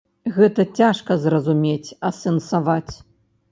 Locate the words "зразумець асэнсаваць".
1.27-2.91